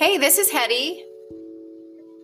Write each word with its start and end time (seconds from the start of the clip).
Hey, 0.00 0.16
this 0.16 0.38
is 0.38 0.50
Hetty. 0.50 1.04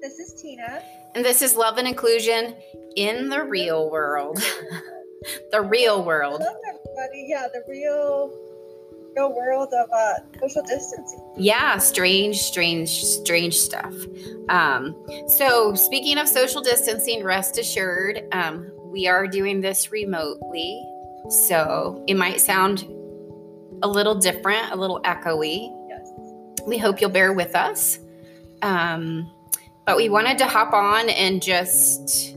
This 0.00 0.18
is 0.18 0.40
Tina. 0.40 0.80
And 1.14 1.22
this 1.22 1.42
is 1.42 1.56
Love 1.56 1.76
and 1.76 1.86
Inclusion 1.86 2.54
in 2.96 3.28
the 3.28 3.42
real 3.44 3.90
world. 3.90 4.38
the 5.52 5.60
real 5.60 6.02
world. 6.02 6.40
Hello, 6.40 6.58
everybody. 6.66 7.26
Yeah, 7.28 7.48
the 7.52 7.62
real, 7.68 8.32
real 9.14 9.36
world 9.36 9.74
of 9.74 9.90
uh, 9.92 10.14
social 10.40 10.62
distancing. 10.62 11.20
Yeah, 11.36 11.76
strange, 11.76 12.38
strange, 12.38 12.88
strange 12.88 13.56
stuff. 13.56 13.92
Um, 14.48 14.96
so, 15.28 15.74
speaking 15.74 16.16
of 16.16 16.28
social 16.28 16.62
distancing, 16.62 17.22
rest 17.22 17.58
assured, 17.58 18.22
um, 18.32 18.72
we 18.84 19.06
are 19.06 19.26
doing 19.26 19.60
this 19.60 19.92
remotely. 19.92 20.82
So, 21.28 22.02
it 22.08 22.14
might 22.14 22.40
sound 22.40 22.84
a 23.82 23.86
little 23.86 24.14
different, 24.14 24.72
a 24.72 24.76
little 24.76 25.02
echoey. 25.02 25.75
We 26.66 26.78
hope 26.78 27.00
you'll 27.00 27.10
bear 27.10 27.32
with 27.32 27.54
us. 27.54 27.98
Um, 28.62 29.30
but 29.84 29.96
we 29.96 30.08
wanted 30.08 30.38
to 30.38 30.46
hop 30.46 30.72
on 30.72 31.08
and 31.10 31.40
just 31.42 32.34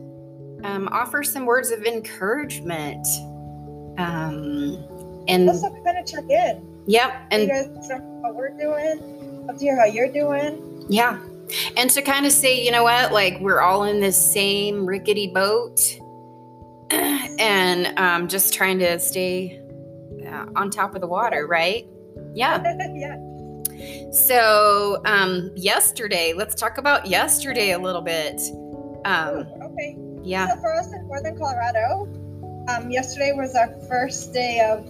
um, 0.63 0.87
offer 0.91 1.23
some 1.23 1.45
words 1.45 1.71
of 1.71 1.83
encouragement. 1.83 3.05
Um, 3.97 4.77
and 5.27 5.49
Also, 5.49 5.70
kind 5.84 5.97
of 5.97 6.05
check 6.05 6.25
in. 6.29 6.84
yep, 6.85 7.13
And 7.31 7.43
you 7.43 7.47
guys 7.49 7.67
what 8.21 8.35
we're 8.35 8.49
doing. 8.57 9.45
up 9.49 9.57
to 9.57 9.63
hear 9.63 9.75
how 9.77 9.85
you're 9.85 10.11
doing. 10.11 10.85
yeah, 10.89 11.20
and 11.75 11.89
to 11.91 12.01
kind 12.01 12.25
of 12.25 12.31
say, 12.31 12.63
you 12.63 12.71
know 12.71 12.84
what, 12.84 13.11
like 13.11 13.39
we're 13.41 13.61
all 13.61 13.84
in 13.84 13.99
this 13.99 14.15
same 14.34 14.85
rickety 14.85 15.27
boat, 15.34 15.79
and 16.91 17.98
um, 17.99 18.27
just 18.27 18.53
trying 18.53 18.79
to 18.79 18.99
stay 18.99 19.59
uh, 20.27 20.45
on 20.55 20.70
top 20.70 20.95
of 20.95 21.01
the 21.01 21.07
water, 21.07 21.48
right? 21.48 21.85
Yeah. 22.34 22.61
yeah. 22.95 23.15
So, 24.12 25.02
um, 25.05 25.52
yesterday, 25.55 26.34
let's 26.35 26.55
talk 26.55 26.77
about 26.77 27.05
yesterday 27.08 27.72
a 27.72 27.80
little 27.80 28.02
bit. 28.02 28.41
Um, 29.05 29.48
okay. 29.62 29.98
yeah, 30.24 30.49
So 30.49 30.62
for 30.62 30.74
us 30.74 30.91
in 30.91 31.08
Northern 31.08 31.38
Colorado, 31.38 32.07
um, 32.70 32.91
yesterday 32.91 33.32
was 33.34 33.55
our 33.55 33.70
first 33.88 34.34
day 34.34 34.60
of, 34.60 34.88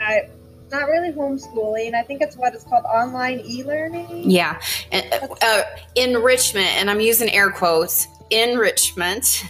I, 0.00 0.28
not 0.70 0.88
really 0.88 1.12
homeschooling. 1.12 1.94
I 1.94 2.02
think 2.02 2.20
it's 2.22 2.36
what 2.36 2.54
is 2.54 2.64
called 2.64 2.84
online 2.84 3.40
e-learning. 3.40 4.30
yeah. 4.30 4.60
And, 4.90 5.06
uh, 5.12 5.28
uh, 5.42 5.62
enrichment, 5.94 6.68
and 6.76 6.90
I'm 6.90 7.00
using 7.00 7.30
air 7.30 7.50
quotes, 7.50 8.08
enrichment 8.30 9.44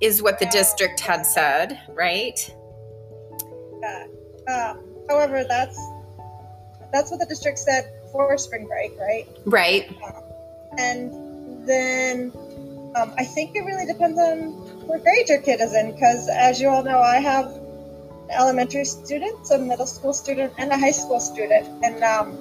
is 0.00 0.22
what 0.22 0.38
the 0.38 0.46
district 0.46 1.00
had 1.00 1.24
said, 1.24 1.80
right? 1.94 2.38
Yeah. 3.80 4.06
Um, 4.48 4.84
however, 5.08 5.44
that's 5.44 5.76
that's 6.92 7.10
what 7.10 7.20
the 7.20 7.26
district 7.26 7.58
said 7.58 7.90
for 8.10 8.36
spring 8.38 8.66
break, 8.66 8.92
right? 8.98 9.26
Right. 9.44 9.90
And 10.78 11.66
then 11.66 12.32
um, 12.94 13.12
I 13.16 13.24
think 13.24 13.56
it 13.56 13.64
really 13.64 13.86
depends 13.86 14.18
on 14.18 14.52
what 14.86 15.02
grade 15.02 15.28
your 15.28 15.40
kid 15.40 15.60
is 15.60 15.74
in, 15.74 15.92
because 15.92 16.28
as 16.28 16.60
you 16.60 16.68
all 16.68 16.82
know, 16.82 16.98
I 17.00 17.16
have 17.16 17.46
an 17.46 18.30
elementary 18.30 18.84
student, 18.84 19.38
a 19.50 19.58
middle 19.58 19.86
school 19.86 20.12
student, 20.12 20.52
and 20.58 20.70
a 20.70 20.78
high 20.78 20.92
school 20.92 21.20
student, 21.20 21.66
and 21.82 22.02
um, 22.04 22.36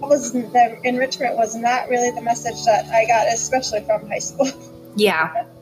that 0.00 0.08
was 0.08 0.32
the 0.32 0.78
enrichment 0.84 1.36
was 1.36 1.54
not 1.54 1.88
really 1.88 2.10
the 2.10 2.22
message 2.22 2.64
that 2.66 2.86
I 2.92 3.06
got, 3.06 3.32
especially 3.32 3.80
from 3.82 4.08
high 4.08 4.18
school. 4.18 4.50
Yeah. 4.96 5.44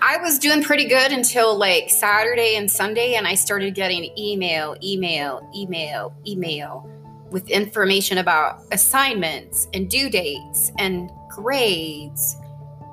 I 0.00 0.18
was 0.18 0.38
doing 0.38 0.62
pretty 0.62 0.86
good 0.86 1.12
until 1.12 1.56
like 1.56 1.90
Saturday 1.90 2.56
and 2.56 2.70
Sunday, 2.70 3.14
and 3.14 3.26
I 3.26 3.34
started 3.34 3.74
getting 3.74 4.16
email, 4.18 4.76
email, 4.82 5.48
email, 5.54 6.14
email 6.26 6.90
with 7.30 7.48
information 7.50 8.18
about 8.18 8.60
assignments 8.72 9.68
and 9.74 9.90
due 9.90 10.08
dates 10.08 10.70
and 10.78 11.10
grades. 11.28 12.36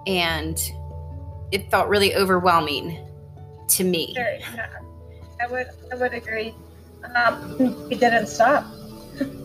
And 0.07 0.57
it 1.51 1.69
felt 1.69 1.87
really 1.87 2.15
overwhelming 2.15 2.99
to 3.69 3.83
me. 3.83 4.13
Sure, 4.15 4.33
yeah. 4.55 4.69
I 5.41 5.47
would 5.47 5.67
I 5.91 5.95
would 5.95 6.13
agree. 6.13 6.53
Um, 7.15 7.87
we 7.89 7.95
didn't 7.95 8.27
stop. 8.27 8.65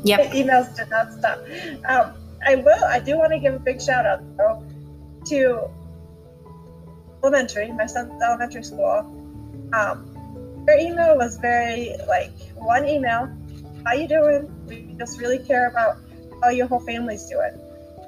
Yep. 0.05 0.31
emails 0.31 0.75
did 0.75 0.89
not 0.89 1.13
stop. 1.13 1.41
Um, 1.87 2.15
I 2.47 2.55
will. 2.55 2.85
I 2.85 3.01
do 3.01 3.19
want 3.19 3.33
to 3.33 3.39
give 3.39 3.53
a 3.53 3.59
big 3.59 3.83
shout 3.83 4.07
out 4.07 4.23
though 4.39 4.65
to 5.27 5.69
elementary, 7.23 7.73
my 7.73 7.87
son's 7.87 8.23
elementary 8.23 8.63
school. 8.63 9.07
Um, 9.73 10.05
their 10.67 10.79
email 10.79 11.17
was 11.17 11.37
very 11.39 11.95
like 12.07 12.33
one 12.57 12.87
email. 12.87 13.29
How 13.85 13.95
you 13.95 14.09
doing? 14.09 14.51
We 14.67 14.95
just 14.99 15.19
really 15.21 15.39
care 15.39 15.69
about 15.69 15.97
how 16.43 16.51
your 16.51 16.67
whole 16.67 16.81
family's 16.81 17.25
doing. 17.27 17.59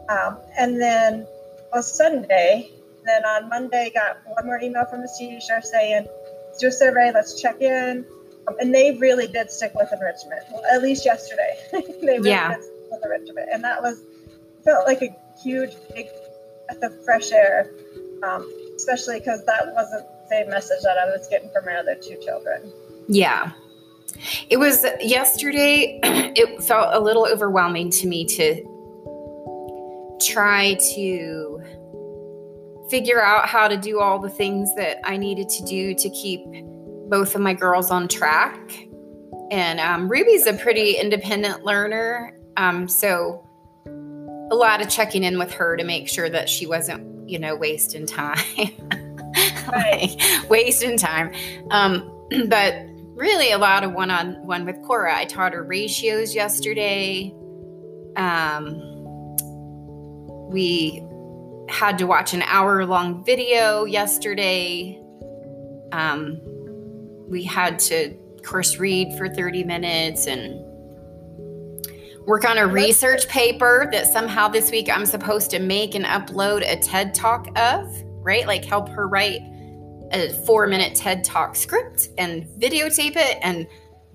Um, 0.09 0.39
and 0.59 0.81
then 0.81 1.27
on 1.73 1.83
Sunday, 1.83 2.71
then 3.05 3.25
on 3.25 3.49
Monday, 3.49 3.91
got 3.95 4.19
one 4.27 4.47
more 4.47 4.61
email 4.61 4.85
from 4.87 5.01
the 5.03 5.13
teacher 5.19 5.61
saying, 5.63 6.07
"Let's 6.47 6.59
do 6.59 6.69
a 6.69 6.73
survey. 6.73 7.13
Let's 7.15 7.41
check 7.41 7.61
in." 7.61 8.05
Um, 8.49 8.57
and 8.61 8.75
they 8.75 8.93
really 8.93 9.27
did 9.27 9.51
stick 9.51 9.73
with 9.75 9.93
enrichment. 9.93 10.43
Well, 10.53 10.63
at 10.73 10.83
least 10.83 11.05
yesterday, 11.05 11.57
they 11.73 12.19
really 12.19 12.31
Yeah. 12.31 12.55
did 12.55 12.65
stick 12.65 12.75
with 12.91 13.05
enrichment, 13.05 13.49
and 13.53 13.63
that 13.65 13.83
was 13.83 14.03
felt 14.65 14.87
like 14.87 15.03
a 15.03 15.15
huge, 15.43 15.71
big 15.95 16.07
breath 16.69 16.83
of 16.83 17.05
fresh 17.05 17.33
air, 17.33 17.71
um, 18.23 18.43
especially 18.81 19.19
because 19.19 19.45
that 19.45 19.73
wasn't 19.75 20.07
the 20.07 20.29
same 20.29 20.49
message 20.49 20.83
that 20.83 20.97
I 20.99 21.07
was 21.07 21.27
getting 21.29 21.51
from 21.51 21.67
my 21.67 21.77
other 21.77 21.95
two 21.95 22.17
children. 22.25 22.73
Yeah. 23.09 23.53
It 24.49 24.59
was 24.59 24.85
yesterday, 25.01 26.01
it 26.03 26.63
felt 26.63 26.95
a 26.95 27.01
little 27.01 27.27
overwhelming 27.27 27.91
to 27.93 28.07
me 28.07 28.25
to 28.25 28.65
try 30.21 30.75
to 30.95 31.63
figure 32.91 33.23
out 33.23 33.47
how 33.47 33.69
to 33.69 33.77
do 33.77 34.01
all 34.01 34.19
the 34.19 34.29
things 34.29 34.75
that 34.75 34.99
I 35.05 35.17
needed 35.17 35.49
to 35.49 35.65
do 35.65 35.95
to 35.95 36.11
keep 36.11 36.41
both 37.09 37.35
of 37.35 37.41
my 37.41 37.55
girls 37.55 37.91
on 37.91 38.09
track. 38.09 38.59
And 39.51 39.81
um, 39.81 40.09
Ruby's 40.09 40.47
a 40.47 40.55
pretty 40.55 40.93
independent 40.93 41.65
learner. 41.65 42.37
Um, 42.57 42.89
so 42.89 43.47
a 44.51 44.55
lot 44.55 44.83
of 44.83 44.89
checking 44.89 45.23
in 45.23 45.39
with 45.39 45.53
her 45.53 45.77
to 45.77 45.85
make 45.85 46.09
sure 46.09 46.29
that 46.29 46.49
she 46.49 46.67
wasn't, 46.67 47.07
you 47.31 47.39
know, 47.39 47.55
wasting 47.57 48.07
time. 48.07 48.39
Right. 49.71 50.17
like, 50.19 50.51
wasting 50.51 50.99
time. 50.99 51.33
Um, 51.71 52.11
but 52.49 52.75
really 53.15 53.53
a 53.53 53.59
lot 53.59 53.85
of 53.85 53.93
one-on-one 53.93 54.65
with 54.65 54.83
Cora. 54.83 55.17
I 55.17 55.27
taught 55.27 55.53
her 55.53 55.63
ratios 55.63 56.35
yesterday. 56.35 57.33
Um, 58.17 58.81
we 60.51 61.07
had 61.69 61.99
to 61.99 62.07
watch 62.07 62.35
an 62.35 62.43
hour-long 62.43 63.25
video 63.25 63.85
yesterday. 63.85 65.01
Um, 65.93 66.41
we 67.29 67.45
had 67.45 67.79
to, 67.81 68.17
of 68.35 68.43
course, 68.43 68.79
read 68.79 69.17
for 69.17 69.29
30 69.29 69.63
minutes 69.63 70.27
and 70.27 70.65
work 72.31 72.49
on 72.49 72.59
a 72.59 72.67
research 72.67 73.27
paper 73.27 73.89
that 73.91 74.07
somehow 74.07 74.47
this 74.47 74.71
week 74.71 74.89
I'm 74.89 75.05
supposed 75.05 75.51
to 75.51 75.59
make 75.59 75.97
and 75.97 76.05
upload 76.05 76.63
a 76.63 76.77
TED 76.77 77.13
Talk 77.13 77.49
of, 77.59 77.93
right? 78.23 78.47
Like 78.47 78.65
help 78.65 78.89
her 78.91 79.09
write 79.09 79.41
a 80.13 80.33
four 80.47 80.69
minute 80.69 80.95
TED 80.95 81.25
Talk 81.25 81.57
script 81.57 82.07
and 82.19 82.45
videotape 82.61 83.17
it 83.17 83.39
and 83.43 83.67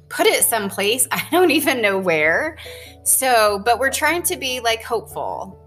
put 0.08 0.28
it 0.28 0.46
someplace. 0.46 1.10
I 1.12 1.28
don't 1.30 1.52
even 1.52 1.82
know 1.82 2.00
where. 2.00 2.58
So, 3.04 3.60
but 3.66 3.80
we're 3.80 3.92
trying 3.92 4.24
to 4.24 4.38
be 4.38 4.62
like 4.62 4.82
hopeful. 4.82 5.60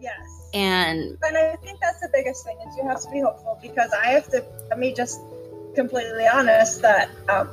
Yes. 0.00 0.18
And 0.54 1.16
And 1.22 1.38
I 1.38 1.54
think 1.62 1.78
that's 1.80 2.00
the 2.00 2.10
biggest 2.12 2.44
thing 2.44 2.58
is 2.66 2.76
you 2.76 2.88
have 2.88 3.00
to 3.02 3.10
be 3.10 3.20
hopeful 3.20 3.56
because 3.62 3.92
I 3.92 4.08
have 4.08 4.28
to. 4.30 4.44
Let 4.68 4.80
me 4.80 4.92
just 4.92 5.20
completely 5.76 6.26
honest 6.26 6.82
that 6.82 7.08
um, 7.28 7.46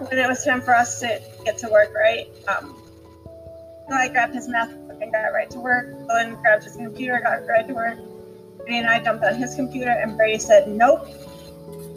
when 0.00 0.18
it 0.18 0.26
was 0.26 0.44
time 0.44 0.60
for 0.60 0.74
us 0.74 0.98
to 0.98 1.22
get 1.44 1.58
to 1.58 1.68
work, 1.68 1.94
right? 1.94 2.26
Um, 2.48 2.80
I 3.92 4.08
grabbed 4.08 4.34
his 4.34 4.48
math 4.48 4.70
book 4.86 5.00
and 5.00 5.12
got 5.12 5.32
right 5.32 5.50
to 5.50 5.60
work. 5.60 5.90
Dylan 6.08 6.40
grabbed 6.40 6.64
his 6.64 6.76
computer, 6.76 7.20
got 7.22 7.46
right 7.46 7.66
to 7.66 7.74
work. 7.74 7.98
Brady 8.58 8.78
and 8.78 8.88
I 8.88 9.02
jumped 9.02 9.24
on 9.24 9.34
his 9.34 9.54
computer, 9.54 9.90
and 9.90 10.16
Brady 10.16 10.38
said 10.38 10.68
nope, 10.68 11.06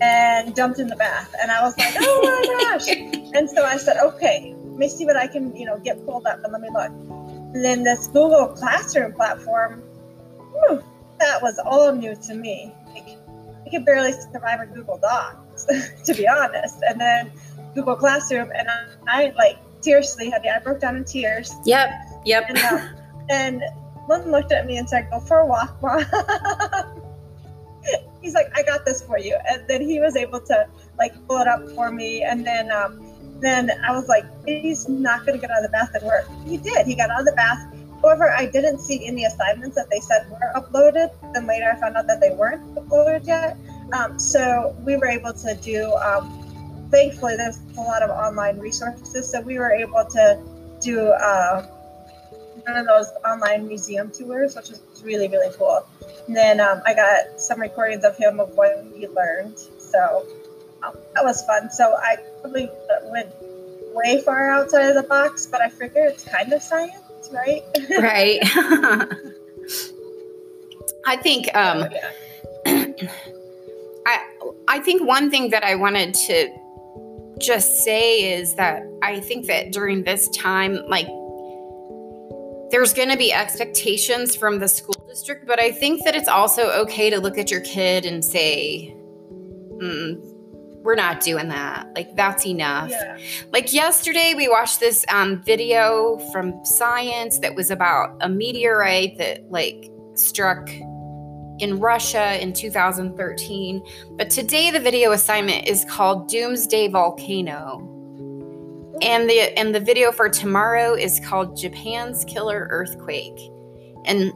and 0.02 0.56
jumped 0.56 0.80
in 0.80 0.88
the 0.88 0.96
bath. 0.96 1.34
And 1.42 1.52
I 1.52 1.62
was 1.64 1.78
like, 1.78 1.96
oh 1.98 2.22
my 2.24 2.70
gosh! 2.78 2.88
And 3.34 3.50
so 3.50 3.64
I 3.64 3.78
said, 3.78 3.98
okay, 3.98 4.54
let 4.66 4.78
me 4.78 4.90
see 4.90 5.06
what 5.06 5.16
I 5.16 5.28
can, 5.28 5.56
you 5.56 5.66
know, 5.66 5.80
get 5.80 6.04
pulled 6.06 6.26
up, 6.26 6.44
and 6.44 6.52
let 6.52 6.62
me 6.62 6.70
look. 6.74 6.92
And 7.54 7.64
then 7.64 7.84
this 7.84 8.08
Google 8.08 8.48
Classroom 8.48 9.14
platform, 9.14 9.82
whew, 10.52 10.84
that 11.20 11.42
was 11.42 11.58
all 11.66 11.94
new 11.94 12.16
to 12.16 12.36
me. 12.36 12.74
Like, 12.94 13.18
I 13.66 13.70
could 13.70 13.86
barely 13.86 14.12
survive 14.12 14.62
in 14.62 14.74
Google 14.74 14.98
Docs, 14.98 15.66
to 16.06 16.14
be 16.14 16.28
honest. 16.28 16.80
And 16.88 17.00
then 17.00 17.32
Google 17.74 17.96
Classroom, 17.96 18.52
and 18.54 18.68
I, 18.70 18.86
I 19.08 19.34
like 19.38 19.58
seriously, 19.82 20.30
honey, 20.30 20.50
I 20.50 20.60
broke 20.60 20.80
down 20.80 20.96
in 20.96 21.04
tears. 21.04 21.54
yep, 21.66 21.90
yep. 22.26 22.46
And, 22.50 22.58
uh, 22.58 22.88
and 23.30 23.64
Lynn 24.10 24.32
looked 24.32 24.52
at 24.52 24.66
me 24.66 24.78
and 24.78 24.90
said, 24.90 25.10
"Go 25.10 25.20
for 25.20 25.40
a 25.40 25.46
walk, 25.46 25.82
mom." 25.82 26.06
He's 28.22 28.34
like, 28.34 28.52
"I 28.56 28.64
got 28.64 28.86
this 28.86 29.02
for 29.02 29.18
you," 29.20 29.38
and 29.50 29.68
then 29.68 29.82
he 29.82 30.00
was 30.00 30.16
able 30.16 30.40
to 30.42 30.68
like 30.98 31.14
pull 31.28 31.40
it 31.40 31.48
up 31.48 31.68
for 31.72 31.92
me. 31.92 32.24
And 32.24 32.46
then, 32.46 32.72
um, 32.72 33.14
then 33.40 33.72
I 33.86 33.92
was 33.92 34.08
like, 34.08 34.26
"He's 34.46 34.88
not 34.88 35.26
going 35.26 35.40
to 35.40 35.42
get 35.42 35.52
out 35.52 35.58
of 35.58 35.64
the 35.64 35.70
bath 35.70 35.92
and 35.94 36.04
work." 36.04 36.28
He 36.46 36.58
did. 36.58 36.86
He 36.88 36.96
got 36.96 37.10
out 37.10 37.20
of 37.20 37.26
the 37.26 37.34
bath 37.34 37.68
However, 38.02 38.32
I 38.32 38.46
didn't 38.46 38.80
see 38.80 39.06
any 39.06 39.26
assignments 39.26 39.76
that 39.76 39.90
they 39.90 40.00
said 40.00 40.30
were 40.30 40.52
uploaded. 40.56 41.12
Then 41.34 41.48
later 41.48 41.72
I 41.76 41.80
found 41.80 41.98
out 41.98 42.08
that 42.08 42.22
they 42.22 42.32
weren't 42.32 42.64
uploaded 42.76 43.26
yet. 43.26 43.58
Um, 43.94 44.20
so 44.20 44.76
we 44.86 44.98
were 44.98 45.08
able 45.08 45.34
to 45.34 45.56
do, 45.56 45.94
um, 45.96 46.47
thankfully, 46.90 47.36
there's 47.36 47.60
a 47.78 47.82
lot 47.82 48.02
of 48.04 48.10
online 48.10 48.60
resources. 48.60 49.30
So 49.30 49.42
we 49.42 49.58
were 49.60 49.72
able 49.72 50.06
to 50.06 50.40
do 50.82 51.10
uh, 51.10 51.66
one 52.66 52.78
of 52.78 52.86
those 52.86 53.08
online 53.26 53.68
museum 53.68 54.12
tours, 54.12 54.56
which 54.56 54.70
was 54.70 54.82
really, 55.04 55.28
really 55.28 55.54
cool. 55.58 55.86
And 56.28 56.36
then 56.36 56.60
um, 56.60 56.82
I 56.86 56.94
got 56.94 57.40
some 57.40 57.62
recordings 57.62 58.04
of 58.04 58.18
him 58.18 58.40
of 58.40 58.50
what 58.56 58.86
he 58.96 59.08
learned. 59.08 59.58
So 59.78 60.26
um, 60.84 60.96
that 61.16 61.24
was 61.24 61.44
fun. 61.46 61.72
So 61.72 61.96
I 61.96 62.18
probably 62.42 62.70
went 63.06 63.30
way 63.94 64.22
far 64.22 64.52
outside 64.52 64.90
of 64.90 64.96
the 64.96 65.04
box, 65.04 65.46
but 65.48 65.62
I 65.62 65.70
figure 65.70 66.06
it's 66.06 66.24
kind 66.24 66.52
of 66.54 66.62
science, 66.62 67.30
right? 67.32 67.64
right. 68.00 68.40
I 71.06 71.16
think 71.16 71.54
um, 71.56 71.88
yeah. 71.92 72.12
I 74.06 74.20
I 74.68 74.80
think 74.80 75.04
one 75.08 75.32
thing 75.32 75.50
that 75.52 75.64
I 75.64 75.76
wanted 75.76 76.14
to 76.14 76.50
just 77.40 77.84
say 77.84 78.40
is 78.40 78.56
that 78.56 78.84
I 79.04 79.20
think 79.20 79.48
that 79.48 79.72
during 79.72 80.04
this 80.04 80.30
time, 80.30 80.80
like 80.88 81.08
there's 82.70 82.94
going 82.94 83.10
to 83.10 83.18
be 83.18 83.32
expectations 83.32 84.36
from 84.36 84.60
the 84.60 84.68
school 84.68 85.06
district, 85.08 85.48
but 85.48 85.60
I 85.60 85.72
think 85.72 86.04
that 86.04 86.16
it's 86.16 86.28
also 86.28 86.70
okay 86.82 87.10
to 87.10 87.20
look 87.20 87.38
at 87.38 87.50
your 87.50 87.62
kid 87.62 88.06
and 88.06 88.24
say, 88.24 88.94
mm, 89.82 90.20
we're 90.84 90.96
not 90.96 91.22
doing 91.22 91.48
that. 91.50 91.88
Like, 91.96 92.16
that's 92.16 92.46
enough. 92.46 92.90
Yeah. 92.92 93.18
Like, 93.52 93.74
yesterday, 93.74 94.34
we 94.36 94.48
watched 94.48 94.80
this 94.80 95.06
um, 95.10 95.42
video 95.44 96.18
from 96.32 96.64
science 96.66 97.40
that 97.40 97.56
was 97.56 97.72
about 97.72 98.18
a 98.22 98.30
meteorite 98.30 99.18
that, 99.18 99.50
like, 99.50 99.90
struck 100.16 100.70
in 101.60 101.80
Russia 101.80 102.42
in 102.42 102.54
2013. 102.54 103.84
But 104.12 104.30
today, 104.30 104.72
the 104.72 104.80
video 104.80 105.12
assignment 105.12 105.68
is 105.68 105.86
called 105.86 106.30
Doomsday 106.30 106.90
Volcano 106.90 107.94
and 109.02 109.30
the 109.30 109.58
and 109.58 109.74
the 109.74 109.80
video 109.80 110.12
for 110.12 110.30
tomorrow 110.30 110.94
is 110.96 111.20
called 111.20 111.56
Japan's 111.56 112.26
Killer 112.26 112.68
Earthquake. 112.70 113.40
And 114.06 114.34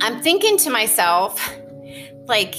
I'm 0.00 0.20
thinking 0.20 0.56
to 0.58 0.70
myself, 0.70 1.54
like, 2.26 2.54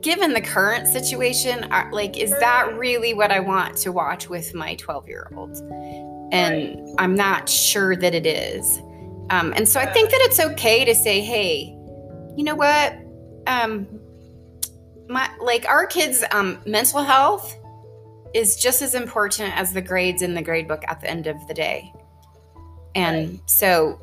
given 0.00 0.32
the 0.32 0.40
current 0.40 0.88
situation, 0.88 1.68
like, 1.92 2.16
is 2.16 2.30
that 2.30 2.76
really 2.76 3.14
what 3.14 3.30
I 3.30 3.40
want 3.40 3.76
to 3.78 3.92
watch 3.92 4.28
with 4.28 4.54
my 4.54 4.74
12 4.76 5.08
year 5.08 5.30
old? 5.36 5.56
And. 6.32 6.78
I'm 6.98 7.14
not 7.14 7.48
sure 7.48 7.96
that 7.96 8.14
it 8.14 8.26
is. 8.26 8.80
Um, 9.32 9.54
and 9.56 9.66
so 9.66 9.80
I 9.80 9.86
think 9.86 10.10
that 10.10 10.20
it's 10.24 10.38
okay 10.38 10.84
to 10.84 10.94
say, 10.94 11.22
hey, 11.22 11.74
you 12.36 12.44
know 12.44 12.54
what? 12.54 12.94
Um, 13.46 13.88
my 15.08 15.30
like 15.40 15.66
our 15.66 15.86
kids' 15.86 16.22
um, 16.32 16.60
mental 16.66 17.02
health 17.02 17.56
is 18.34 18.56
just 18.56 18.82
as 18.82 18.94
important 18.94 19.56
as 19.56 19.72
the 19.72 19.80
grades 19.80 20.20
in 20.20 20.34
the 20.34 20.42
grade 20.42 20.68
book 20.68 20.84
at 20.86 21.00
the 21.00 21.08
end 21.08 21.26
of 21.26 21.36
the 21.48 21.54
day. 21.54 21.90
And 22.94 23.40
so 23.46 23.98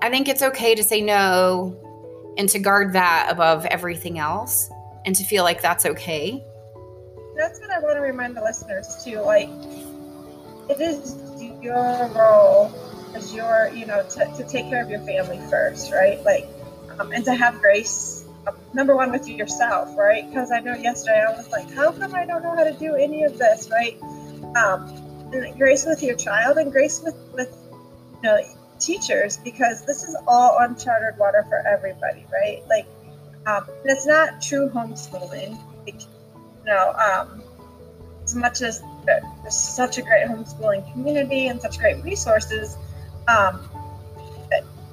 I 0.00 0.10
think 0.10 0.28
it's 0.28 0.42
okay 0.42 0.76
to 0.76 0.84
say 0.84 1.00
no 1.00 1.76
and 2.38 2.48
to 2.50 2.60
guard 2.60 2.92
that 2.92 3.26
above 3.30 3.66
everything 3.66 4.20
else 4.20 4.70
and 5.04 5.16
to 5.16 5.24
feel 5.24 5.42
like 5.42 5.60
that's 5.60 5.84
okay. 5.84 6.40
That's 7.36 7.58
what 7.58 7.70
I 7.70 7.80
want 7.80 7.96
to 7.96 8.00
remind 8.00 8.36
the 8.36 8.42
listeners 8.42 9.02
too. 9.04 9.18
Like, 9.22 9.48
it 10.70 10.80
is 10.80 11.16
your 11.60 12.10
role 12.14 12.72
as 13.16 13.34
your, 13.34 13.70
you 13.74 13.86
know, 13.86 14.02
to, 14.10 14.24
to 14.36 14.44
take 14.44 14.68
care 14.68 14.82
of 14.82 14.90
your 14.90 15.00
family 15.00 15.40
first, 15.48 15.92
right? 15.92 16.22
Like, 16.24 16.46
um, 16.98 17.12
and 17.12 17.24
to 17.24 17.34
have 17.34 17.60
grace, 17.60 18.26
um, 18.46 18.54
number 18.74 18.94
one, 18.94 19.10
with 19.10 19.26
yourself, 19.26 19.96
right? 19.96 20.28
Because 20.28 20.52
I 20.52 20.60
know 20.60 20.74
yesterday 20.74 21.24
I 21.26 21.32
was 21.32 21.50
like, 21.50 21.72
how 21.72 21.92
come 21.92 22.14
I 22.14 22.26
don't 22.26 22.42
know 22.42 22.54
how 22.54 22.64
to 22.64 22.72
do 22.74 22.94
any 22.94 23.24
of 23.24 23.38
this, 23.38 23.70
right? 23.70 24.00
Um, 24.54 24.86
and 25.32 25.56
grace 25.58 25.84
with 25.84 26.02
your 26.02 26.16
child 26.16 26.58
and 26.58 26.70
grace 26.70 27.02
with, 27.02 27.16
with, 27.32 27.56
you 27.72 28.22
know, 28.22 28.38
teachers 28.78 29.38
because 29.38 29.84
this 29.86 30.04
is 30.04 30.14
all 30.28 30.58
uncharted 30.60 31.18
water 31.18 31.44
for 31.48 31.66
everybody, 31.66 32.24
right? 32.32 32.62
Like, 32.68 32.86
um, 33.46 33.64
and 33.82 33.90
it's 33.90 34.06
not 34.06 34.42
true 34.42 34.68
homeschooling. 34.68 35.58
Like, 35.84 36.02
you 36.02 36.64
know, 36.66 36.92
um, 36.92 37.42
as 38.24 38.34
much 38.34 38.60
as 38.60 38.82
there's 39.04 39.54
such 39.54 39.98
a 39.98 40.02
great 40.02 40.26
homeschooling 40.26 40.90
community 40.92 41.46
and 41.46 41.60
such 41.60 41.78
great 41.78 42.02
resources, 42.04 42.76
um, 43.28 43.60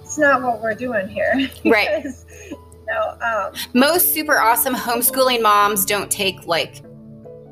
it's 0.03 0.17
not 0.17 0.41
what 0.41 0.61
we're 0.61 0.75
doing 0.75 1.07
here. 1.07 1.33
Right. 1.65 2.03
Because, 2.03 2.25
you 2.49 2.57
know, 2.87 3.17
um, 3.21 3.53
Most 3.73 4.13
super 4.13 4.39
awesome 4.39 4.75
homeschooling 4.75 5.41
moms 5.41 5.85
don't 5.85 6.11
take 6.11 6.45
like 6.45 6.81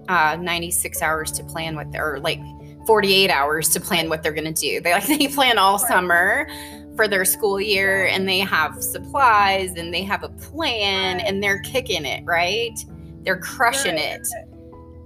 uh, 0.09 0.35
96 0.39 1.01
hours 1.01 1.31
to 1.33 1.43
plan 1.43 1.75
what 1.75 1.91
they're 1.91 2.19
like 2.19 2.39
48 2.85 3.29
hours 3.29 3.69
to 3.69 3.79
plan 3.79 4.09
what 4.09 4.21
they're 4.23 4.33
going 4.33 4.51
to 4.53 4.59
do. 4.61 4.81
They 4.83 4.91
like 4.93 5.07
they 5.07 5.27
plan 5.27 5.57
all 5.57 5.77
Right. 5.77 5.87
summer 5.87 6.47
for 6.95 7.07
their 7.07 7.23
school 7.25 7.59
year 7.61 8.07
and 8.07 8.27
they 8.27 8.39
have 8.39 8.83
supplies 8.83 9.71
and 9.77 9.93
they 9.93 10.03
have 10.03 10.23
a 10.23 10.29
plan 10.29 11.17
Right. 11.17 11.25
and 11.25 11.41
they're 11.41 11.61
kicking 11.61 12.05
it, 12.05 12.23
right? 12.25 12.77
They're 13.23 13.39
crushing 13.39 13.95
right, 13.95 14.19
it. 14.19 14.27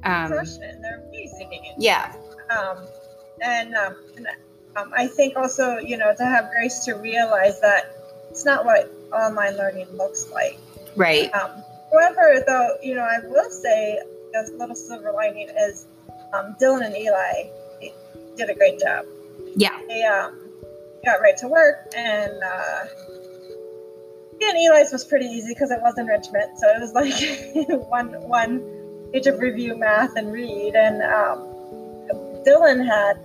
They're 0.04 0.12
Um, 0.14 0.32
crushing 0.32 0.64
it. 0.64 0.78
They're 0.82 1.04
amazing. 1.08 1.76
yeah. 1.78 2.14
um, 2.50 2.78
and, 3.42 3.76
um, 3.76 3.96
and 4.18 4.28
um, 4.76 4.92
I 4.94 5.08
think 5.08 5.36
also, 5.36 5.78
you 5.78 5.98
know, 5.98 6.14
to 6.16 6.26
have 6.26 6.50
grace 6.52 6.84
to 6.86 6.94
realize 6.94 7.62
that 7.62 7.96
it's 8.30 8.46
not 8.46 8.66
what 8.66 8.92
online 9.14 9.58
learning 9.58 9.88
looks 9.94 10.30
like. 10.32 10.60
Right. 10.96 11.34
Um, 11.34 11.64
however, 11.92 12.44
though, 12.46 12.78
you 12.82 12.96
know, 12.96 13.04
I 13.04 13.20
will 13.26 13.50
say 13.50 14.00
a 14.36 14.52
little 14.58 14.76
silver 14.76 15.12
lining 15.12 15.50
is 15.50 15.86
um, 16.34 16.56
Dylan 16.62 16.86
and 16.86 16.96
Eli 16.96 17.50
did 18.36 18.50
a 18.50 18.54
great 18.54 18.80
job. 18.80 19.06
Yeah. 19.56 19.80
They 19.88 20.04
um, 20.04 20.38
got 21.06 21.22
right 21.22 21.38
to 21.38 21.48
work, 21.48 21.92
and 21.96 22.34
uh, 22.44 22.86
again, 24.36 24.58
Eli's 24.58 24.92
was 24.92 25.06
pretty 25.06 25.28
easy 25.28 25.54
because 25.54 25.72
it 25.72 25.82
was 25.82 25.98
enrichment, 25.98 26.60
so 26.60 26.68
it 26.68 26.82
was 26.82 26.94
like 26.94 27.90
one 27.90 28.08
one 28.28 29.10
page 29.14 29.28
of 29.28 29.40
review, 29.40 29.78
math, 29.78 30.16
and 30.18 30.34
read. 30.34 30.76
And 30.76 31.02
um, 31.02 31.40
Dylan 32.46 32.86
had 32.86 33.18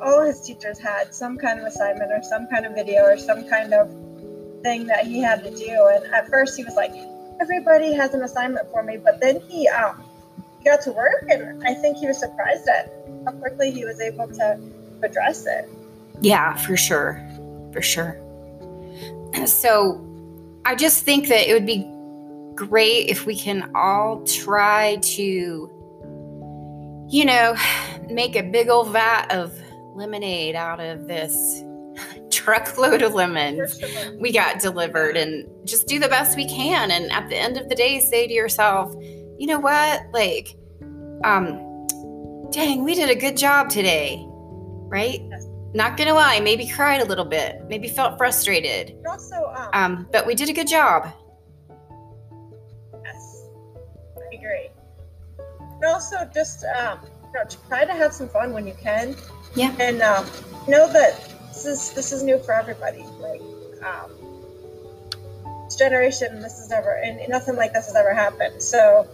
all 0.00 0.22
his 0.22 0.40
teachers 0.40 0.78
had 0.78 1.14
some 1.14 1.36
kind 1.36 1.60
of 1.60 1.66
assignment 1.66 2.10
or 2.12 2.22
some 2.22 2.46
kind 2.48 2.66
of 2.66 2.74
video 2.74 3.02
or 3.02 3.16
some 3.16 3.48
kind 3.48 3.72
of 3.72 3.88
thing 4.62 4.86
that 4.86 5.06
he 5.06 5.20
had 5.20 5.42
to 5.44 5.50
do. 5.50 5.90
And 5.92 6.12
at 6.12 6.28
first, 6.28 6.56
he 6.56 6.64
was 6.64 6.74
like, 6.74 6.92
"Everybody 7.40 7.92
has 7.92 8.14
an 8.14 8.22
assignment 8.22 8.70
for 8.70 8.82
me," 8.82 8.96
but 8.96 9.20
then 9.20 9.40
he 9.48 9.68
um, 9.68 10.04
got 10.64 10.80
to 10.82 10.92
work, 10.92 11.24
and 11.28 11.62
I 11.64 11.74
think 11.74 11.98
he 11.98 12.06
was 12.06 12.18
surprised 12.18 12.68
at 12.68 12.92
how 13.24 13.32
quickly 13.32 13.70
he 13.70 13.84
was 13.84 14.00
able 14.00 14.28
to 14.28 14.60
address 15.02 15.46
it. 15.46 15.68
Yeah, 16.20 16.56
for 16.56 16.76
sure. 16.76 17.22
For 17.72 17.82
sure. 17.82 18.20
So 19.44 20.04
I 20.64 20.74
just 20.74 21.04
think 21.04 21.28
that 21.28 21.48
it 21.48 21.52
would 21.52 21.66
be 21.66 21.86
great 22.54 23.08
if 23.08 23.26
we 23.26 23.36
can 23.36 23.70
all 23.74 24.24
try 24.24 24.96
to, 24.96 25.70
you 27.08 27.24
know, 27.24 27.54
make 28.10 28.36
a 28.36 28.42
big 28.42 28.68
old 28.68 28.88
vat 28.90 29.26
of 29.30 29.52
lemonade 29.98 30.54
out 30.54 30.80
of 30.80 31.06
this 31.08 31.62
truckload 32.30 33.02
of 33.02 33.12
lemons 33.14 33.80
we 34.20 34.32
got 34.32 34.60
delivered 34.60 35.16
and 35.16 35.46
just 35.66 35.86
do 35.88 35.98
the 35.98 36.08
best 36.08 36.36
we 36.36 36.46
can. 36.48 36.90
And 36.90 37.10
at 37.12 37.28
the 37.28 37.36
end 37.36 37.56
of 37.56 37.68
the 37.68 37.74
day, 37.74 37.98
say 38.00 38.26
to 38.26 38.32
yourself, 38.32 38.94
you 39.38 39.46
know 39.46 39.58
what? 39.58 40.02
Like, 40.12 40.56
um, 41.24 41.86
dang, 42.50 42.84
we 42.84 42.94
did 42.94 43.10
a 43.10 43.14
good 43.14 43.36
job 43.36 43.68
today, 43.68 44.24
right? 44.26 45.20
Not 45.74 45.96
gonna 45.98 46.14
lie, 46.14 46.40
maybe 46.40 46.66
cried 46.66 47.02
a 47.02 47.04
little 47.04 47.24
bit, 47.24 47.62
maybe 47.68 47.88
felt 47.88 48.16
frustrated. 48.16 48.96
Also, 49.06 49.52
um, 49.54 49.70
Um, 49.74 50.08
but 50.12 50.26
we 50.26 50.34
did 50.34 50.48
a 50.48 50.52
good 50.52 50.68
job. 50.68 51.08
yes, 53.04 53.44
I 54.16 54.34
agree. 54.34 54.70
And 55.74 55.84
also, 55.84 56.16
just 56.32 56.64
um, 56.64 57.00
you 57.04 57.32
know, 57.34 57.44
try 57.68 57.84
to 57.84 57.92
have 57.92 58.14
some 58.14 58.28
fun 58.28 58.52
when 58.52 58.66
you 58.66 58.74
can. 58.80 59.14
Yeah. 59.54 59.74
And 59.80 60.02
um, 60.02 60.26
know 60.66 60.90
that 60.92 61.28
this 61.48 61.66
is 61.66 61.92
this 61.92 62.12
is 62.12 62.22
new 62.22 62.38
for 62.38 62.52
everybody. 62.52 63.04
Like, 63.20 63.40
um, 63.82 64.10
this 65.64 65.76
generation, 65.76 66.40
this 66.40 66.58
has 66.58 66.70
never, 66.70 66.94
and 66.94 67.20
nothing 67.28 67.56
like 67.56 67.72
this 67.72 67.86
has 67.86 67.96
ever 67.96 68.14
happened. 68.14 68.62
So, 68.62 69.06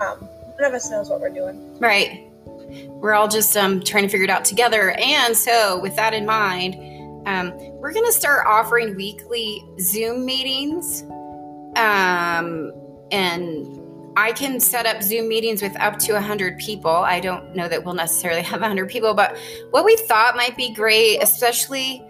um, 0.00 0.28
none 0.58 0.68
of 0.68 0.74
us 0.74 0.90
knows 0.90 1.08
what 1.08 1.20
we're 1.20 1.30
doing. 1.30 1.78
Right. 1.78 2.28
We're 2.46 3.14
all 3.14 3.28
just 3.28 3.56
um, 3.56 3.82
trying 3.82 4.04
to 4.04 4.08
figure 4.08 4.24
it 4.24 4.30
out 4.30 4.44
together. 4.44 4.92
And 4.98 5.36
so, 5.36 5.80
with 5.80 5.96
that 5.96 6.14
in 6.14 6.26
mind, 6.26 6.74
um, 7.26 7.52
we're 7.80 7.92
going 7.92 8.06
to 8.06 8.12
start 8.12 8.46
offering 8.46 8.96
weekly 8.96 9.64
Zoom 9.80 10.24
meetings. 10.24 11.02
Um, 11.76 12.72
and 13.10 13.81
I 14.16 14.32
can 14.32 14.60
set 14.60 14.84
up 14.84 15.02
Zoom 15.02 15.28
meetings 15.28 15.62
with 15.62 15.78
up 15.80 15.98
to 16.00 16.12
100 16.12 16.58
people. 16.58 16.90
I 16.90 17.18
don't 17.20 17.56
know 17.56 17.68
that 17.68 17.84
we'll 17.84 17.94
necessarily 17.94 18.42
have 18.42 18.60
100 18.60 18.88
people, 18.88 19.14
but 19.14 19.36
what 19.70 19.84
we 19.84 19.96
thought 19.96 20.36
might 20.36 20.56
be 20.56 20.72
great, 20.74 21.18
especially 21.22 22.04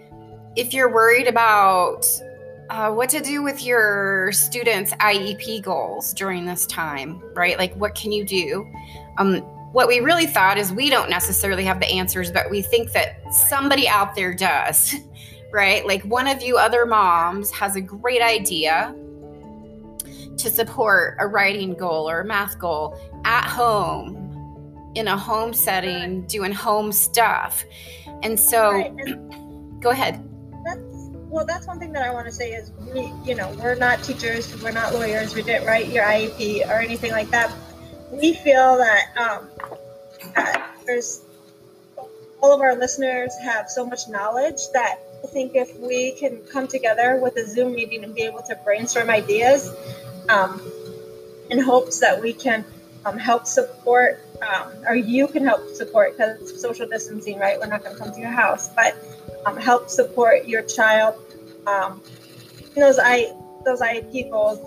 if 0.55 0.73
you're 0.73 0.93
worried 0.93 1.27
about 1.27 2.05
uh, 2.69 2.91
what 2.91 3.09
to 3.09 3.21
do 3.21 3.41
with 3.41 3.63
your 3.63 4.31
students' 4.31 4.93
IEP 4.93 5.63
goals 5.63 6.13
during 6.13 6.45
this 6.45 6.65
time, 6.65 7.21
right? 7.35 7.57
Like, 7.57 7.73
what 7.75 7.95
can 7.95 8.11
you 8.11 8.25
do? 8.25 8.67
Um, 9.17 9.37
what 9.73 9.87
we 9.87 9.99
really 9.99 10.27
thought 10.27 10.57
is 10.57 10.71
we 10.71 10.89
don't 10.89 11.09
necessarily 11.09 11.63
have 11.65 11.79
the 11.79 11.87
answers, 11.87 12.31
but 12.31 12.49
we 12.49 12.61
think 12.61 12.91
that 12.91 13.33
somebody 13.33 13.87
out 13.87 14.15
there 14.15 14.33
does, 14.33 14.95
right? 15.51 15.85
Like, 15.85 16.03
one 16.03 16.27
of 16.27 16.41
you 16.41 16.57
other 16.57 16.85
moms 16.85 17.51
has 17.51 17.75
a 17.75 17.81
great 17.81 18.21
idea 18.21 18.95
to 20.37 20.49
support 20.49 21.17
a 21.19 21.27
writing 21.27 21.73
goal 21.73 22.09
or 22.09 22.21
a 22.21 22.25
math 22.25 22.57
goal 22.59 22.97
at 23.25 23.47
home 23.47 24.19
in 24.95 25.07
a 25.07 25.17
home 25.17 25.53
setting 25.53 26.25
doing 26.27 26.51
home 26.51 26.91
stuff. 26.91 27.63
And 28.21 28.39
so 28.39 28.71
right. 28.71 28.91
and 28.97 29.81
go 29.81 29.89
ahead. 29.89 30.23
that's 30.63 30.79
well 31.29 31.45
that's 31.45 31.67
one 31.67 31.79
thing 31.79 31.91
that 31.91 32.03
i 32.03 32.13
want 32.13 32.25
to 32.27 32.31
say 32.31 32.51
is 32.51 32.71
we 32.93 33.11
you 33.25 33.35
know 33.35 33.49
we're 33.59 33.75
not 33.75 34.01
teachers 34.03 34.61
we're 34.61 34.71
not 34.71 34.93
lawyers 34.93 35.33
we 35.35 35.41
didn't 35.41 35.65
write 35.67 35.87
your 35.87 36.05
iep 36.05 36.69
or 36.69 36.79
anything 36.79 37.11
like 37.11 37.29
that. 37.31 37.51
We 38.11 38.33
feel 38.33 38.77
that 38.77 39.05
um 39.17 39.49
that 40.35 40.71
there's 40.85 41.21
all 42.41 42.53
of 42.53 42.61
our 42.61 42.75
listeners 42.75 43.33
have 43.41 43.69
so 43.69 43.85
much 43.85 44.07
knowledge 44.09 44.59
that 44.73 44.99
I 45.23 45.27
think 45.27 45.55
if 45.55 45.79
we 45.79 46.11
can 46.11 46.41
come 46.51 46.67
together 46.67 47.17
with 47.21 47.37
a 47.37 47.47
Zoom 47.47 47.73
meeting 47.73 48.03
and 48.03 48.13
be 48.13 48.23
able 48.23 48.41
to 48.43 48.59
brainstorm 48.65 49.09
ideas, 49.09 49.73
um, 50.29 50.61
in 51.49 51.59
hopes 51.59 51.99
that 51.99 52.21
we 52.21 52.33
can 52.33 52.65
um, 53.05 53.17
help 53.17 53.45
support, 53.45 54.19
um, 54.41 54.71
or 54.87 54.95
you 54.95 55.27
can 55.27 55.43
help 55.43 55.67
support 55.69 56.17
because 56.17 56.61
social 56.61 56.87
distancing, 56.87 57.37
right? 57.39 57.59
We're 57.59 57.67
not 57.67 57.83
going 57.83 57.95
to 57.95 58.03
come 58.03 58.13
to 58.13 58.19
your 58.19 58.31
house, 58.31 58.69
but 58.69 58.95
um, 59.45 59.57
help 59.57 59.89
support 59.89 60.47
your 60.47 60.61
child. 60.63 61.15
Um, 61.67 62.01
those 62.75 62.97
I 63.01 63.33
those 63.65 63.81
IEP 63.81 64.31
goals 64.31 64.59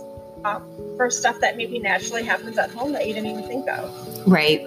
for 0.97 1.11
stuff 1.11 1.41
that 1.41 1.57
maybe 1.57 1.79
naturally 1.79 2.23
happens 2.23 2.57
at 2.57 2.71
home 2.71 2.93
that 2.93 3.07
you 3.09 3.15
didn't 3.15 3.31
even 3.31 3.43
think 3.49 3.69
of. 3.69 4.27
Right. 4.27 4.61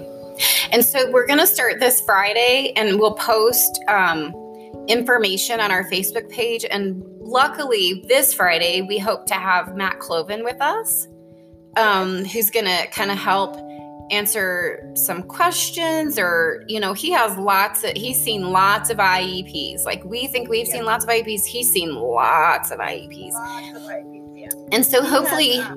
And 0.72 0.84
so 0.84 1.10
we're 1.12 1.26
going 1.26 1.40
to 1.40 1.48
start 1.48 1.80
this 1.80 2.02
Friday, 2.02 2.74
and 2.76 3.00
we'll 3.00 3.14
post 3.16 3.82
information 4.88 5.60
on 5.60 5.72
our 5.72 5.90
Facebook 5.90 6.30
page. 6.30 6.66
And 6.70 7.04
luckily, 7.30 8.04
this 8.08 8.34
Friday, 8.34 8.82
we 8.82 8.98
hope 8.98 9.26
to 9.28 9.36
have 9.36 9.76
Matt 9.76 10.00
Cloven 10.00 10.44
with 10.44 10.60
us, 10.62 11.08
um, 11.78 12.26
who's 12.26 12.50
going 12.50 12.66
to 12.66 12.88
kind 12.88 13.12
of 13.12 13.18
help 13.18 13.56
answer 14.12 14.92
some 14.96 15.22
questions 15.22 16.18
or 16.18 16.64
you 16.68 16.80
know 16.80 16.94
he 16.94 17.12
has 17.12 17.38
lots 17.38 17.84
of 17.84 17.92
he's 17.92 18.20
seen 18.20 18.50
lots 18.50 18.90
of 18.90 18.98
iEPs 18.98 19.86
like 19.86 20.04
we 20.04 20.26
think 20.26 20.50
we've 20.50 20.66
yeah. 20.66 20.74
seen 20.74 20.84
lots 20.84 21.04
of 21.04 21.12
IEPs 21.12 21.46
he's 21.46 21.72
seen 21.72 21.94
lots 21.94 22.72
of 22.72 22.80
IEPs, 22.80 23.34
lots 23.34 23.78
of 23.78 23.84
IEPs 23.84 24.34
yeah. 24.36 24.48
and 24.72 24.84
so 24.84 25.04
hopefully 25.04 25.60
uh, 25.60 25.76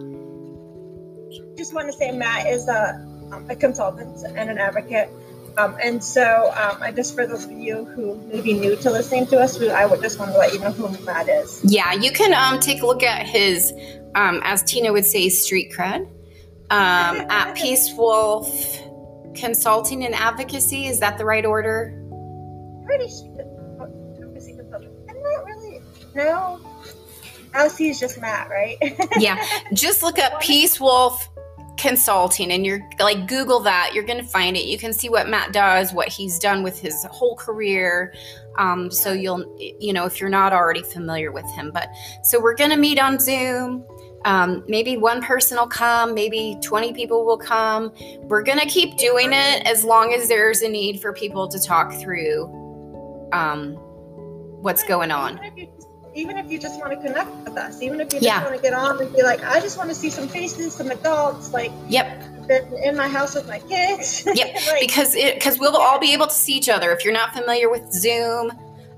just 1.58 1.74
want 1.74 1.86
to 1.88 1.92
say 1.92 2.10
Matt 2.10 2.46
is 2.46 2.68
a, 2.68 2.94
um, 3.32 3.44
a 3.50 3.54
consultant 3.54 4.16
and 4.34 4.48
an 4.48 4.56
advocate 4.56 5.10
um, 5.58 5.76
and 5.82 6.02
so, 6.02 6.52
um, 6.56 6.82
I 6.82 6.92
just 6.92 7.14
for 7.14 7.26
those 7.26 7.44
of 7.44 7.52
you 7.52 7.84
who 7.84 8.16
may 8.28 8.40
be 8.40 8.54
new 8.54 8.76
to 8.76 8.90
listening 8.90 9.26
to 9.28 9.38
us, 9.38 9.60
I 9.60 9.86
would 9.86 10.00
just 10.00 10.18
want 10.18 10.32
to 10.32 10.38
let 10.38 10.52
you 10.52 10.60
know 10.60 10.72
who 10.72 10.88
Matt 11.04 11.28
is. 11.28 11.60
Yeah, 11.64 11.92
you 11.92 12.10
can 12.12 12.32
um, 12.32 12.60
take 12.60 12.82
a 12.82 12.86
look 12.86 13.02
at 13.02 13.26
his, 13.26 13.72
um, 14.14 14.40
as 14.44 14.62
Tina 14.62 14.92
would 14.92 15.04
say, 15.04 15.28
street 15.28 15.72
cred 15.72 16.06
um, 16.70 17.20
at 17.30 17.54
Peace 17.54 17.92
Wolf 17.96 18.78
Consulting 19.34 20.04
and 20.04 20.14
Advocacy. 20.14 20.86
Is 20.86 21.00
that 21.00 21.18
the 21.18 21.24
right 21.24 21.44
order? 21.44 21.98
Pretty 22.86 23.08
sure. 23.08 23.28
I'm 25.08 25.22
not 25.22 25.44
really. 25.44 25.80
No. 26.14 26.60
LC 27.54 27.90
is 27.90 28.00
just 28.00 28.20
Matt, 28.20 28.48
right? 28.48 28.76
yeah. 29.18 29.44
Just 29.74 30.02
look 30.02 30.18
up 30.18 30.40
Peace 30.40 30.80
Wolf 30.80 31.28
consulting 31.76 32.52
and 32.52 32.66
you're 32.66 32.86
like 33.00 33.26
google 33.26 33.58
that 33.60 33.92
you're 33.94 34.04
going 34.04 34.18
to 34.18 34.24
find 34.24 34.56
it. 34.56 34.64
You 34.64 34.78
can 34.78 34.92
see 34.92 35.08
what 35.08 35.28
matt 35.28 35.52
does 35.52 35.92
what 35.92 36.08
he's 36.08 36.38
done 36.38 36.62
with 36.62 36.78
his 36.78 37.04
whole 37.10 37.36
career. 37.36 38.14
Um, 38.58 38.90
so 38.90 39.12
you'll 39.12 39.44
you 39.58 39.92
know 39.92 40.04
if 40.04 40.20
you're 40.20 40.30
not 40.30 40.52
already 40.52 40.82
familiar 40.82 41.32
with 41.32 41.46
him 41.52 41.70
but 41.72 41.88
so 42.22 42.40
we're 42.40 42.54
going 42.54 42.70
to 42.70 42.76
meet 42.76 42.98
on 42.98 43.18
zoom. 43.18 43.84
Um, 44.24 44.62
maybe 44.68 44.96
one 44.96 45.20
person 45.20 45.58
will 45.58 45.66
come 45.66 46.14
maybe 46.14 46.56
20 46.62 46.92
people 46.92 47.24
will 47.24 47.38
come. 47.38 47.92
We're 48.22 48.42
going 48.42 48.60
to 48.60 48.66
keep 48.66 48.96
doing 48.96 49.32
it 49.32 49.66
as 49.66 49.84
long 49.84 50.12
as 50.12 50.28
there's 50.28 50.62
a 50.62 50.68
need 50.68 51.00
for 51.00 51.12
people 51.12 51.48
to 51.48 51.58
talk 51.58 51.92
through 51.94 52.44
um, 53.32 53.74
what's 54.62 54.84
going 54.84 55.10
on 55.10 55.40
even 56.14 56.36
if 56.36 56.50
you 56.50 56.58
just 56.58 56.78
want 56.78 56.92
to 56.92 56.98
connect 56.98 57.30
with 57.44 57.56
us, 57.56 57.80
even 57.80 58.00
if 58.00 58.06
you 58.12 58.20
just 58.20 58.24
yeah. 58.24 58.42
want 58.42 58.54
to 58.54 58.62
get 58.62 58.74
on 58.74 59.00
and 59.00 59.14
be 59.14 59.22
like, 59.22 59.42
I 59.44 59.60
just 59.60 59.78
want 59.78 59.88
to 59.88 59.94
see 59.94 60.10
some 60.10 60.28
faces, 60.28 60.74
some 60.74 60.90
adults, 60.90 61.52
like 61.52 61.72
yep, 61.88 62.22
in 62.84 62.96
my 62.96 63.08
house 63.08 63.34
with 63.34 63.46
my 63.46 63.58
kids. 63.60 64.26
Yep, 64.34 64.54
like, 64.66 64.80
because 64.80 65.14
it 65.14 65.34
because 65.34 65.58
we'll 65.58 65.76
all 65.76 65.98
be 65.98 66.12
able 66.12 66.26
to 66.26 66.34
see 66.34 66.54
each 66.54 66.68
other. 66.68 66.90
If 66.92 67.04
you're 67.04 67.14
not 67.14 67.32
familiar 67.32 67.70
with 67.70 67.90
Zoom, 67.92 68.52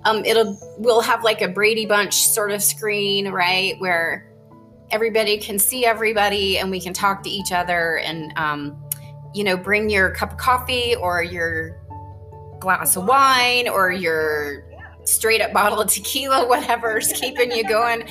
um, 0.05 0.25
it'll 0.25 0.59
we'll 0.79 1.03
have 1.03 1.23
like 1.23 1.41
a 1.41 1.49
Brady 1.49 1.87
Bunch 1.87 2.15
sort 2.15 2.51
of 2.51 2.63
screen, 2.63 3.29
right, 3.29 3.79
where 3.81 4.31
everybody 4.91 5.39
can 5.39 5.59
see 5.59 5.85
everybody 5.85 6.59
and 6.59 6.71
we 6.71 6.81
can 6.81 6.93
talk 6.93 7.23
to 7.23 7.31
each 7.31 7.53
other 7.53 7.99
and 7.99 8.33
um, 8.37 8.81
you 9.35 9.45
know 9.45 9.57
bring 9.57 9.89
your 9.91 10.11
cup 10.11 10.33
of 10.33 10.39
coffee 10.39 10.95
or 10.97 11.23
your 11.23 11.81
glass 12.61 12.97
of 12.97 13.05
wine 13.07 13.69
or 13.69 13.93
your 13.93 14.65
straight 15.05 15.41
up 15.41 15.53
bottle 15.53 15.81
of 15.81 15.91
tequila, 15.91 16.47
whatever's 16.49 17.13
keeping 17.13 17.51
you 17.53 17.67
going 17.69 18.09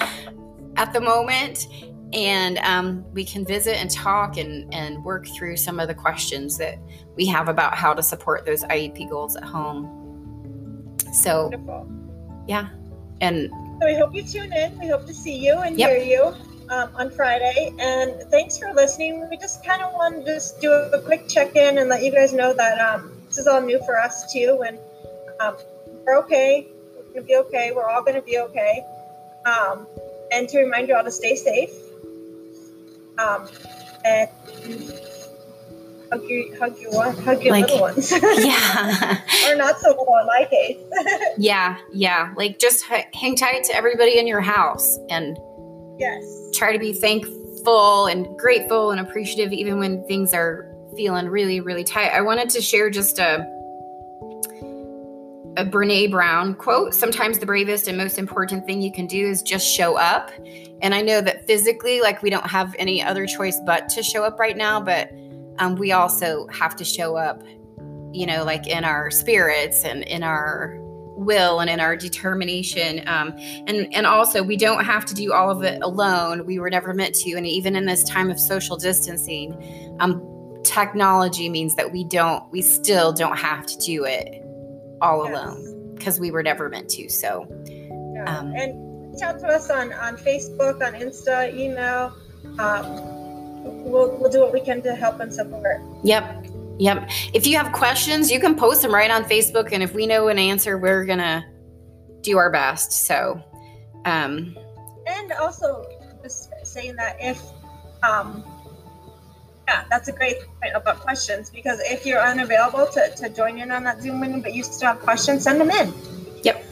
at 0.76 0.94
the 0.94 1.02
moment. 1.02 1.68
And 2.14 2.60
um, 2.60 3.04
we 3.14 3.26
can 3.26 3.44
visit 3.44 3.76
and 3.78 3.90
talk 3.90 4.38
and, 4.38 4.72
and 4.72 5.04
work 5.04 5.26
through 5.28 5.58
some 5.58 5.80
of 5.80 5.88
the 5.88 5.96
questions 5.96 6.58
that 6.60 6.78
we 7.16 7.26
have 7.26 7.48
about 7.48 7.74
how 7.76 7.94
to 7.94 8.04
support 8.04 8.46
those 8.46 8.64
IEP 8.66 9.10
goals 9.10 9.36
at 9.36 9.44
home. 9.44 10.00
So, 11.12 11.44
Wonderful. 11.44 11.92
yeah. 12.48 12.70
And 13.22 13.50
so 13.82 13.88
we 13.88 13.96
hope 13.96 14.14
you 14.14 14.22
tune 14.24 14.54
in. 14.54 14.78
We 14.78 14.88
hope 14.88 15.08
to 15.08 15.14
see 15.14 15.36
you 15.36 15.58
and 15.60 15.78
yep. 15.78 15.90
hear 15.90 16.04
you 16.04 16.36
um, 16.70 16.90
on 16.96 17.10
Friday. 17.10 17.74
And 17.80 18.22
thanks 18.30 18.58
for 18.60 18.72
listening. 18.74 19.28
We 19.30 19.38
just 19.38 19.66
kind 19.66 19.82
of 19.82 19.94
want 19.94 20.26
to 20.26 20.34
just 20.34 20.62
do 20.62 20.72
a, 20.72 21.02
quick 21.02 21.28
check 21.28 21.56
in 21.56 21.80
and 21.80 21.90
let 21.90 22.04
you 22.04 22.12
guys 22.12 22.32
know 22.34 22.54
that 22.54 22.80
um, 22.80 23.12
this 23.28 23.40
is 23.40 23.48
all 23.48 23.62
new 23.62 23.80
for 23.86 24.00
us 24.00 24.32
too. 24.32 24.64
And 24.68 24.78
um, 25.40 25.58
we're 26.06 26.18
okay 26.20 26.68
going 27.14 27.26
to 27.26 27.28
be 27.28 27.36
okay. 27.36 27.72
We're 27.76 27.90
all 27.90 28.02
going 28.02 28.16
to 28.16 28.22
be 28.22 28.40
okay. 28.40 28.86
Um, 29.46 29.88
and 30.32 30.50
to 30.50 30.60
remind 30.60 30.88
you 30.88 30.96
all 30.96 31.04
to 31.04 31.12
stay 31.12 31.36
safe. 31.36 31.70
Um, 33.18 33.48
and 34.04 34.30
hug 36.12 36.24
your 36.28 36.58
hug 36.58 36.80
your 36.80 36.92
one, 36.92 37.16
hug 37.18 37.44
your 37.44 37.54
like, 37.54 37.66
little 37.66 37.82
ones. 37.82 38.12
yeah. 38.22 39.22
or 39.48 39.56
not 39.56 39.80
so 39.80 39.90
little 39.90 40.18
in 40.20 40.28
my 40.28 40.48
case. 40.50 40.78
yeah, 41.38 41.78
yeah. 41.92 42.34
Like 42.36 42.60
just 42.60 42.84
hang 42.84 43.36
tight 43.36 43.64
to 43.66 43.76
everybody 43.76 44.18
in 44.18 44.28
your 44.28 44.42
house 44.42 44.98
and 45.10 45.38
yes, 46.00 46.24
try 46.54 46.74
to 46.74 46.80
be 46.80 46.94
thankful 46.94 48.08
and 48.08 48.28
grateful 48.38 48.92
and 48.92 49.00
appreciative 49.00 49.54
even 49.54 49.80
when 49.80 50.06
things 50.08 50.34
are 50.34 50.70
feeling 50.96 51.28
really 51.28 51.60
really 51.60 51.84
tight. 51.84 52.12
I 52.12 52.22
wanted 52.22 52.50
to 52.52 52.62
share 52.62 52.90
just 52.90 53.20
a 53.20 53.48
a 55.58 55.66
Brene 55.66 56.12
Brown 56.12 56.56
quote 56.56 56.94
Sometimes 56.94 57.40
the 57.40 57.46
bravest 57.46 57.88
and 57.88 57.98
most 57.98 58.18
important 58.18 58.66
thing 58.66 58.82
you 58.82 58.92
can 58.92 59.06
do 59.08 59.28
is 59.28 59.42
just 59.42 59.68
show 59.68 59.98
up. 59.98 60.32
And 60.82 60.94
I 60.94 61.02
know 61.02 61.22
that 61.22 61.46
physically, 61.46 62.02
like, 62.02 62.22
we 62.22 62.30
don't 62.30 62.48
have 62.48 62.76
any 62.80 63.02
other 63.02 63.26
choice 63.26 63.60
but 63.66 63.90
to 63.90 64.04
show 64.04 64.24
up 64.24 64.40
right 64.40 64.58
now, 64.58 64.82
but 64.82 65.12
um, 65.60 65.76
we 65.76 65.92
also 65.92 66.48
have 66.48 66.76
to 66.78 66.84
show 66.84 67.16
up, 67.16 67.44
you 68.12 68.26
know, 68.26 68.44
like 68.44 68.68
in 68.68 68.84
our 68.84 69.12
spirits 69.12 69.86
and 69.86 70.04
in 70.04 70.24
our 70.24 70.78
will 71.16 71.60
and 71.60 71.70
in 71.70 71.80
our 71.80 71.96
determination 71.96 73.08
um, 73.08 73.34
and 73.68 73.88
and 73.94 74.08
also 74.08 74.42
we 74.42 74.58
don't 74.58 74.84
have 74.84 75.06
to 75.06 75.14
do 75.14 75.32
all 75.32 75.52
of 75.52 75.62
it 75.62 75.80
alone 75.84 76.44
we 76.46 76.58
were 76.58 76.72
never 76.72 76.92
meant 76.92 77.14
to 77.14 77.34
and 77.34 77.46
even 77.46 77.76
in 77.76 77.86
this 77.86 78.04
time 78.04 78.32
of 78.32 78.40
social 78.40 78.76
distancing 78.78 79.96
um, 80.00 80.22
technology 80.64 81.50
means 81.50 81.76
that 81.76 81.92
we 81.92 82.04
don't 82.04 82.44
we 82.52 82.64
still 82.64 83.14
don't 83.14 83.38
have 83.38 83.64
to 83.66 83.78
do 83.78 84.04
it 84.04 84.43
all 85.04 85.30
yes. 85.30 85.34
alone 85.34 85.96
because 85.96 86.20
we 86.20 86.32
were 86.32 86.42
never 86.42 86.70
meant 86.70 86.90
to. 86.90 87.10
So, 87.10 87.46
yeah. 87.68 88.24
um, 88.26 88.54
and 88.56 89.12
reach 89.12 89.22
out 89.22 89.40
to 89.40 89.48
us 89.48 89.70
on 89.70 89.94
on 89.94 90.18
Facebook, 90.18 90.86
on 90.86 90.94
Insta, 90.94 91.54
email. 91.54 92.14
Um, 92.58 93.84
we'll 93.84 94.18
we'll 94.18 94.32
do 94.32 94.40
what 94.40 94.54
we 94.54 94.62
can 94.62 94.82
to 94.84 94.96
help 94.96 95.20
and 95.20 95.32
support. 95.32 95.82
Yep. 96.04 96.48
Yep. 96.80 97.10
If 97.34 97.46
you 97.46 97.56
have 97.58 97.72
questions, 97.72 98.32
you 98.32 98.40
can 98.40 98.56
post 98.56 98.82
them 98.82 98.94
right 98.94 99.12
on 99.12 99.24
Facebook, 99.26 99.72
and 99.72 99.84
if 99.84 99.94
we 99.94 100.08
know 100.08 100.30
an 100.30 100.40
answer, 100.40 100.78
we're 100.78 101.06
gonna 101.06 101.46
do 102.22 102.38
our 102.38 102.52
best. 102.52 102.92
So, 103.06 103.40
um, 104.06 104.58
and 105.06 105.32
also 105.34 105.86
just 106.24 106.50
saying 106.64 106.96
that 106.96 107.18
if 107.20 107.40
um, 108.02 108.44
Yeah, 109.68 109.86
that's 109.90 110.10
a 110.10 110.12
great 110.12 110.38
point 110.60 110.76
about 110.76 111.00
questions 111.00 111.50
because 111.50 111.80
if 111.80 112.06
you're 112.06 112.22
unavailable 112.22 112.86
to, 112.88 113.16
to 113.16 113.30
join 113.30 113.58
in 113.60 113.72
on 113.72 113.84
that 113.86 114.02
Zoom 114.02 114.20
meeting, 114.20 114.42
but 114.42 114.54
you 114.54 114.64
still 114.64 114.90
have 114.90 115.00
questions, 115.00 115.44
send 115.44 115.62
them 115.62 115.72
in. 115.72 115.94
Yep. 116.44 116.66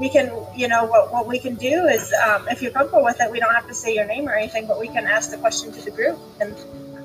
We 0.00 0.08
can, 0.08 0.32
you 0.56 0.68
know, 0.68 0.84
what, 0.84 1.12
what 1.12 1.26
we 1.26 1.38
can 1.38 1.56
do 1.56 1.86
is, 1.86 2.12
um, 2.26 2.48
if 2.48 2.62
you're 2.62 2.70
comfortable 2.70 3.04
with 3.04 3.20
it, 3.20 3.30
we 3.30 3.38
don't 3.38 3.54
have 3.54 3.66
to 3.68 3.74
say 3.74 3.94
your 3.94 4.06
name 4.06 4.28
or 4.28 4.34
anything, 4.34 4.66
but 4.66 4.80
we 4.80 4.88
can 4.88 5.06
ask 5.06 5.30
the 5.30 5.36
question 5.36 5.72
to 5.72 5.82
the 5.82 5.90
group 5.90 6.18
and 6.40 6.54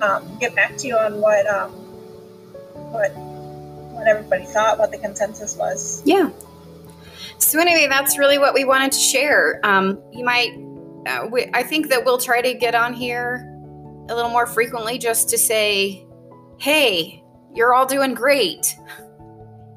um, 0.01 0.37
get 0.39 0.55
back 0.55 0.77
to 0.77 0.87
you 0.87 0.97
on 0.97 1.19
what 1.19 1.45
um, 1.47 1.71
what 2.91 3.11
what 3.93 4.07
everybody 4.07 4.45
thought, 4.45 4.79
what 4.79 4.91
the 4.91 4.97
consensus 4.97 5.57
was. 5.57 6.01
Yeah. 6.05 6.29
So 7.37 7.59
anyway, 7.59 7.87
that's 7.89 8.17
really 8.17 8.37
what 8.37 8.53
we 8.53 8.63
wanted 8.63 8.91
to 8.93 8.99
share. 8.99 9.59
Um, 9.63 10.01
you 10.11 10.23
might, 10.23 10.51
uh, 11.07 11.27
we, 11.31 11.49
I 11.53 11.63
think 11.63 11.89
that 11.89 12.05
we'll 12.05 12.17
try 12.17 12.41
to 12.41 12.53
get 12.53 12.75
on 12.75 12.93
here 12.93 13.52
a 14.09 14.15
little 14.15 14.31
more 14.31 14.47
frequently 14.47 14.97
just 14.97 15.29
to 15.29 15.37
say, 15.37 16.05
hey, 16.59 17.23
you're 17.53 17.73
all 17.73 17.85
doing 17.85 18.13
great. 18.13 18.75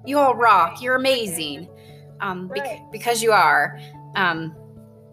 You 0.05 0.19
all 0.19 0.35
rock. 0.35 0.81
You're 0.81 0.97
amazing. 0.97 1.69
Um, 2.21 2.49
bec- 2.49 2.91
because 2.91 3.23
you 3.23 3.33
are. 3.33 3.79
Um, 4.15 4.55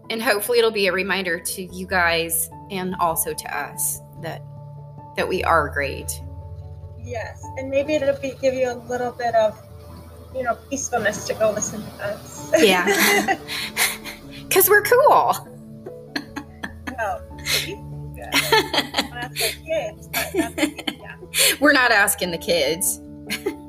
and 0.10 0.22
hopefully 0.22 0.60
it'll 0.60 0.72
be 0.72 0.88
a 0.88 0.94
reminder 0.94 1.40
to 1.40 1.64
you 1.64 1.88
guys 1.88 2.50
and 2.72 2.96
also 3.00 3.34
to 3.34 3.58
us 3.58 4.00
that 4.22 4.42
that 5.16 5.28
we 5.28 5.44
are 5.44 5.70
great. 5.70 6.22
Yes, 7.00 7.44
and 7.58 7.70
maybe 7.70 7.96
it'll 7.96 8.20
be, 8.20 8.34
give 8.42 8.54
you 8.54 8.72
a 8.72 8.78
little 8.88 9.12
bit 9.12 9.36
of, 9.36 9.62
you 10.34 10.44
know, 10.44 10.56
peacefulness 10.70 11.28
to 11.28 11.34
go 11.36 11.52
listen 11.52 11.84
to 11.84 12.04
us. 12.06 12.52
Yeah. 12.58 13.38
Cause 14.50 14.70
we're 14.70 14.84
cool. 14.84 15.36
no, 16.98 17.22
kids, 19.66 20.08
but 20.08 20.32
that's, 20.34 20.84
yeah. 20.92 21.16
We're 21.60 21.74
not 21.74 21.92
asking 21.92 22.32
the 22.32 22.38
kids. 22.38 23.00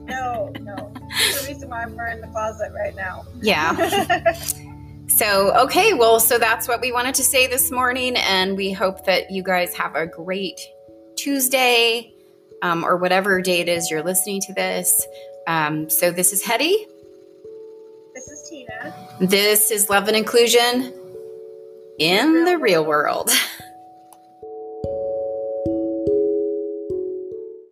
No, 0.04 0.52
no. 0.60 0.92
That's 1.10 1.42
the 1.42 1.52
reason 1.52 1.70
why 1.70 1.86
we're 1.86 2.08
in 2.08 2.20
the 2.20 2.26
closet 2.28 2.72
right 2.74 2.94
now. 2.94 3.24
Yeah. 3.40 4.34
So, 5.06 5.54
okay, 5.66 5.94
well, 5.94 6.18
so 6.18 6.38
that's 6.38 6.66
what 6.66 6.80
we 6.80 6.90
wanted 6.90 7.14
to 7.16 7.22
say 7.22 7.46
this 7.46 7.70
morning, 7.70 8.16
and 8.16 8.56
we 8.56 8.72
hope 8.72 9.04
that 9.04 9.30
you 9.30 9.44
guys 9.44 9.72
have 9.74 9.94
a 9.94 10.06
great 10.06 10.60
Tuesday 11.14 12.12
um, 12.62 12.84
or 12.84 12.96
whatever 12.96 13.40
day 13.40 13.60
it 13.60 13.68
is 13.68 13.90
you're 13.90 14.02
listening 14.02 14.40
to 14.40 14.52
this. 14.54 15.06
Um, 15.46 15.88
so, 15.88 16.10
this 16.10 16.32
is 16.32 16.42
Hetty. 16.42 16.86
this 18.12 18.26
is 18.26 18.48
Tina. 18.48 18.92
This 19.20 19.70
is 19.70 19.88
Love 19.88 20.08
and 20.08 20.16
Inclusion 20.16 20.92
in 22.00 22.44
the 22.44 22.58
real 22.58 22.84
world. 22.84 23.30